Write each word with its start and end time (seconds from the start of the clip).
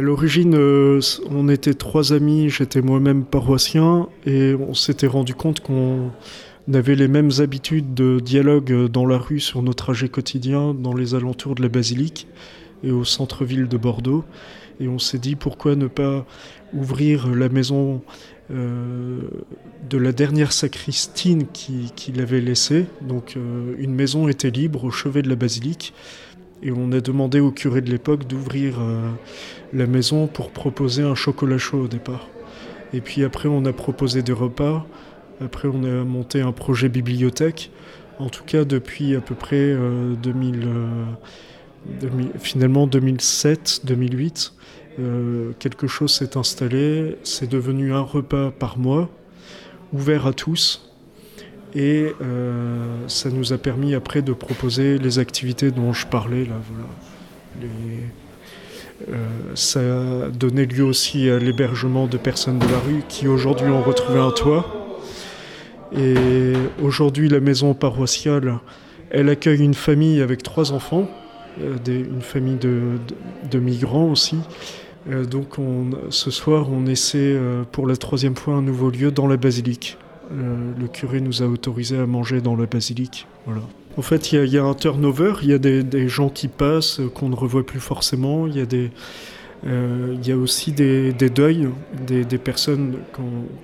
À 0.00 0.02
l'origine, 0.02 0.54
euh, 0.54 0.98
on 1.28 1.50
était 1.50 1.74
trois 1.74 2.14
amis, 2.14 2.48
j'étais 2.48 2.80
moi-même 2.80 3.22
paroissien, 3.22 4.08
et 4.24 4.54
on 4.54 4.72
s'était 4.72 5.06
rendu 5.06 5.34
compte 5.34 5.60
qu'on 5.60 6.10
avait 6.72 6.94
les 6.94 7.06
mêmes 7.06 7.32
habitudes 7.38 7.92
de 7.92 8.18
dialogue 8.18 8.86
dans 8.86 9.04
la 9.04 9.18
rue 9.18 9.40
sur 9.40 9.60
nos 9.60 9.74
trajets 9.74 10.08
quotidiens 10.08 10.72
dans 10.72 10.94
les 10.94 11.14
alentours 11.14 11.54
de 11.54 11.60
la 11.60 11.68
basilique 11.68 12.28
et 12.82 12.90
au 12.90 13.04
centre-ville 13.04 13.68
de 13.68 13.76
Bordeaux. 13.76 14.24
Et 14.80 14.88
on 14.88 14.98
s'est 14.98 15.18
dit 15.18 15.36
pourquoi 15.36 15.76
ne 15.76 15.86
pas 15.86 16.24
ouvrir 16.72 17.28
la 17.28 17.50
maison 17.50 18.00
euh, 18.50 19.20
de 19.88 19.98
la 19.98 20.12
dernière 20.12 20.52
sacristine 20.52 21.46
qu'il 21.46 22.20
avait 22.20 22.40
laissée. 22.40 22.86
Donc 23.02 23.34
euh, 23.36 23.74
une 23.78 23.94
maison 23.94 24.28
était 24.28 24.50
libre 24.50 24.84
au 24.84 24.90
chevet 24.90 25.20
de 25.20 25.28
la 25.28 25.36
basilique. 25.36 25.92
Et 26.62 26.72
on 26.72 26.92
a 26.92 27.00
demandé 27.00 27.40
au 27.40 27.50
curé 27.50 27.80
de 27.80 27.90
l'époque 27.90 28.26
d'ouvrir 28.26 28.80
euh, 28.80 29.10
la 29.72 29.86
maison 29.86 30.26
pour 30.26 30.50
proposer 30.50 31.02
un 31.02 31.14
chocolat 31.14 31.58
chaud 31.58 31.82
au 31.82 31.88
départ. 31.88 32.28
Et 32.92 33.00
puis 33.00 33.24
après, 33.24 33.48
on 33.48 33.64
a 33.64 33.72
proposé 33.72 34.22
des 34.22 34.32
repas. 34.32 34.86
Après, 35.40 35.68
on 35.72 35.84
a 35.84 36.04
monté 36.04 36.40
un 36.40 36.52
projet 36.52 36.88
bibliothèque. 36.88 37.70
En 38.18 38.28
tout 38.28 38.44
cas, 38.44 38.64
depuis 38.64 39.16
à 39.16 39.20
peu 39.20 39.34
près 39.34 39.74
2000, 40.22 40.68
finalement 42.38 42.86
2007-2008, 42.86 44.52
quelque 45.58 45.86
chose 45.86 46.12
s'est 46.12 46.36
installé. 46.36 47.16
C'est 47.22 47.48
devenu 47.48 47.94
un 47.94 48.02
repas 48.02 48.50
par 48.50 48.76
mois, 48.76 49.08
ouvert 49.94 50.26
à 50.26 50.34
tous. 50.34 50.89
Et 51.74 52.12
euh, 52.20 52.84
ça 53.06 53.30
nous 53.30 53.52
a 53.52 53.58
permis 53.58 53.94
après 53.94 54.22
de 54.22 54.32
proposer 54.32 54.98
les 54.98 55.18
activités 55.18 55.70
dont 55.70 55.92
je 55.92 56.06
parlais 56.06 56.44
là. 56.44 56.56
Voilà. 56.72 56.88
Euh, 59.08 59.14
ça 59.54 59.80
a 59.80 60.28
donné 60.28 60.66
lieu 60.66 60.84
aussi 60.84 61.30
à 61.30 61.38
l'hébergement 61.38 62.06
de 62.06 62.16
personnes 62.18 62.58
de 62.58 62.66
la 62.66 62.78
rue 62.78 63.02
qui 63.08 63.28
aujourd'hui 63.28 63.68
ont 63.68 63.82
retrouvé 63.82 64.18
un 64.18 64.30
toit. 64.30 64.98
Et 65.96 66.52
aujourd'hui, 66.82 67.28
la 67.28 67.40
maison 67.40 67.74
paroissiale, 67.74 68.58
elle 69.10 69.28
accueille 69.28 69.62
une 69.62 69.74
famille 69.74 70.20
avec 70.20 70.42
trois 70.42 70.72
enfants, 70.72 71.08
euh, 71.60 71.76
une 71.86 72.22
famille 72.22 72.58
de, 72.58 73.58
migrants 73.58 74.10
aussi. 74.10 74.36
donc 75.08 75.56
ce 76.10 76.30
soir, 76.30 76.68
on 76.70 76.86
essaie 76.86 77.36
pour 77.72 77.86
la 77.86 77.96
troisième 77.96 78.36
fois 78.36 78.54
un 78.54 78.62
nouveau 78.62 78.90
lieu 78.90 79.10
dans 79.10 79.26
la 79.26 79.36
basilique. 79.36 79.96
Euh, 80.32 80.72
le 80.78 80.86
curé 80.86 81.20
nous 81.20 81.42
a 81.42 81.46
autorisé 81.46 81.98
à 81.98 82.06
manger 82.06 82.40
dans 82.40 82.54
la 82.56 82.66
basilique. 82.66 83.26
Voilà. 83.46 83.62
En 83.96 84.02
fait, 84.02 84.32
il 84.32 84.46
y, 84.46 84.58
a 84.58 84.64
un 84.64 84.74
turnover, 84.74 85.34
il 85.42 85.48
y 85.48 85.52
a 85.52 85.58
des, 85.58 86.08
gens 86.08 86.28
qui 86.28 86.46
passent, 86.46 87.00
euh, 87.00 87.08
qu'on 87.08 87.28
ne 87.28 87.34
revoit 87.34 87.66
plus 87.66 87.80
forcément, 87.80 88.46
il 88.46 88.56
y 88.56 88.60
a, 88.60 88.66
euh, 89.66 90.16
il 90.20 90.26
y 90.26 90.30
a 90.30 90.36
aussi 90.36 90.70
des, 90.70 91.12
deuils, 91.12 91.68
des, 92.06 92.38
personnes 92.38 92.98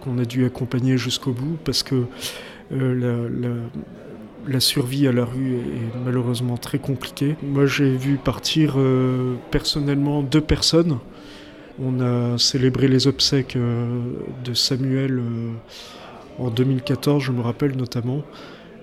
qu'on 0.00 0.18
a 0.18 0.24
dû 0.24 0.44
accompagner 0.44 0.96
jusqu'au 0.96 1.32
bout, 1.32 1.58
parce 1.64 1.82
que 1.82 2.04
la, 2.70 4.60
survie 4.60 5.08
à 5.08 5.12
la 5.12 5.24
rue 5.24 5.56
est 5.56 5.98
malheureusement 6.04 6.56
très 6.56 6.78
compliquée. 6.78 7.34
Moi, 7.42 7.66
j'ai 7.66 7.96
vu 7.96 8.16
partir 8.16 8.76
personnellement 9.50 10.22
deux 10.22 10.40
personnes. 10.40 10.98
On 11.82 12.00
a 12.00 12.38
célébré 12.38 12.86
les 12.86 13.08
obsèques 13.08 13.58
de 13.58 14.54
Samuel 14.54 15.20
en 16.38 16.50
2014, 16.50 17.22
je 17.22 17.32
me 17.32 17.40
rappelle 17.40 17.76
notamment. 17.76 18.22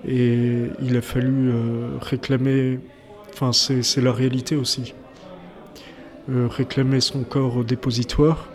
Et 0.07 0.67
il 0.81 0.95
a 0.95 1.01
fallu 1.01 1.49
euh, 1.49 1.97
réclamer, 2.01 2.79
enfin 3.33 3.51
c'est 3.51 4.01
la 4.01 4.13
réalité 4.13 4.55
aussi, 4.55 4.93
euh, 6.29 6.47
réclamer 6.47 7.01
son 7.01 7.23
corps 7.23 7.57
au 7.57 7.63
dépositoire. 7.63 8.47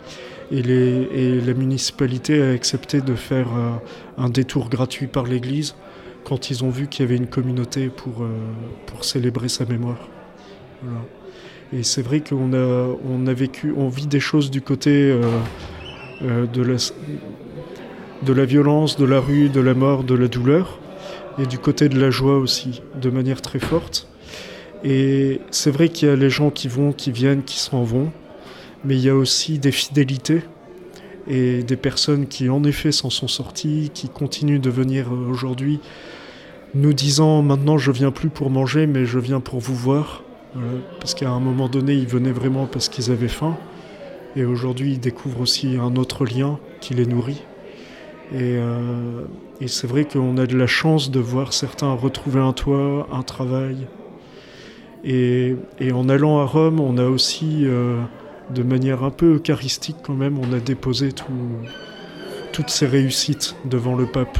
Et, 0.51 0.61
les, 0.61 1.41
la 1.41 1.53
municipalité 1.53 2.41
a 2.41 2.51
accepté 2.51 3.01
de 3.01 3.15
faire 3.15 3.47
euh, 3.55 3.71
un 4.17 4.29
détour 4.29 4.69
gratuit 4.69 5.07
par 5.07 5.25
l'église 5.25 5.75
quand 6.23 6.49
ils 6.49 6.63
ont 6.63 6.69
vu 6.69 6.87
qu'il 6.87 7.05
y 7.05 7.07
avait 7.07 7.17
une 7.17 7.27
communauté 7.27 7.89
pour, 7.89 8.25
pour 8.87 9.05
célébrer 9.05 9.47
sa 9.47 9.63
mémoire. 9.63 10.09
Et 11.71 11.83
c'est 11.83 12.01
vrai 12.01 12.21
qu'on 12.21 12.51
a, 12.53 12.95
on 13.07 13.27
a 13.27 13.33
vécu, 13.33 13.71
on 13.77 13.89
vit 13.89 14.07
des 14.07 14.19
choses 14.19 14.49
du 14.49 14.59
côté 14.59 15.15
de 16.23 16.61
la, 16.63 16.77
de 18.25 18.33
la 18.33 18.45
violence, 18.45 18.97
de 18.97 19.05
la 19.05 19.19
rue, 19.19 19.49
de 19.49 19.61
la 19.61 19.73
mort, 19.73 20.03
de 20.03 20.15
la 20.15 20.27
douleur, 20.27 20.79
et 21.37 21.45
du 21.45 21.59
côté 21.59 21.89
de 21.89 21.99
la 21.99 22.09
joie 22.09 22.37
aussi, 22.37 22.81
de 22.99 23.09
manière 23.09 23.41
très 23.41 23.59
forte. 23.59 24.07
Et 24.83 25.41
c'est 25.51 25.71
vrai 25.71 25.89
qu'il 25.89 26.07
y 26.07 26.11
a 26.11 26.15
les 26.15 26.29
gens 26.29 26.49
qui 26.49 26.67
vont, 26.67 26.91
qui 26.91 27.11
viennent, 27.11 27.43
qui 27.43 27.59
s'en 27.59 27.83
vont, 27.83 28.11
mais 28.83 28.95
il 28.95 29.01
y 29.01 29.09
a 29.09 29.15
aussi 29.15 29.59
des 29.59 29.71
fidélités 29.71 30.41
et 31.27 31.63
des 31.63 31.75
personnes 31.75 32.27
qui 32.27 32.49
en 32.49 32.63
effet 32.63 32.91
s'en 32.91 33.09
sont 33.09 33.27
sorties, 33.27 33.91
qui 33.93 34.09
continuent 34.09 34.59
de 34.59 34.69
venir 34.69 35.11
aujourd'hui 35.11 35.79
nous 36.75 36.93
disant 36.93 37.41
maintenant 37.41 37.77
je 37.77 37.91
viens 37.91 38.11
plus 38.11 38.29
pour 38.29 38.49
manger 38.49 38.85
mais 38.85 39.05
je 39.05 39.17
viens 39.17 39.39
pour 39.39 39.59
vous 39.59 39.75
voir. 39.75 40.23
parce 40.99 41.15
qu'à 41.15 41.29
un 41.29 41.39
moment 41.39 41.67
donné 41.67 41.93
ils 41.93 42.07
venaient 42.07 42.31
vraiment 42.31 42.65
parce 42.65 42.89
qu'ils 42.89 43.11
avaient 43.11 43.27
faim 43.27 43.57
et 44.35 44.45
aujourd'hui 44.45 44.93
ils 44.93 44.99
découvrent 44.99 45.41
aussi 45.41 45.77
un 45.77 45.95
autre 45.95 46.25
lien 46.25 46.59
qui 46.81 46.93
les 46.93 47.05
nourrit. 47.05 47.41
Euh, 48.33 49.25
et, 49.61 49.67
c'est 49.67 49.87
vrai 49.87 50.05
qu'on 50.05 50.37
a 50.37 50.45
de 50.45 50.57
la 50.57 50.67
chance 50.67 51.11
de 51.11 51.19
voir 51.19 51.53
certains 51.53 51.93
retrouver 51.93 52.39
un 52.39 52.53
toit, 52.53 53.07
un 53.11 53.23
travail. 53.23 53.87
Et, 55.03 55.55
en 55.93 56.09
allant 56.09 56.39
à 56.39 56.45
Rome, 56.45 56.79
on 56.79 56.97
a 56.97 57.05
aussi, 57.05 57.61
euh, 57.65 58.01
de 58.49 58.63
manière 58.63 59.03
un 59.03 59.11
peu 59.11 59.35
eucharistique 59.35 59.97
quand 60.03 60.15
même, 60.15 60.39
on 60.39 60.51
a 60.53 60.59
déposé 60.59 61.09
toutes 62.51 62.69
ces 62.69 62.87
réussites 62.87 63.55
devant 63.65 63.95
le 63.95 64.07
pape. 64.07 64.39